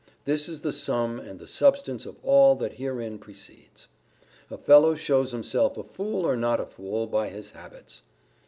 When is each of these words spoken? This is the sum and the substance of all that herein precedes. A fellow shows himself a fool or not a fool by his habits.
This 0.25 0.49
is 0.49 0.61
the 0.61 0.73
sum 0.73 1.19
and 1.19 1.37
the 1.37 1.45
substance 1.45 2.07
of 2.07 2.17
all 2.23 2.55
that 2.55 2.73
herein 2.73 3.19
precedes. 3.19 3.87
A 4.49 4.57
fellow 4.57 4.95
shows 4.95 5.31
himself 5.31 5.77
a 5.77 5.83
fool 5.83 6.25
or 6.25 6.35
not 6.35 6.59
a 6.59 6.65
fool 6.65 7.05
by 7.05 7.29
his 7.29 7.51
habits. 7.51 8.01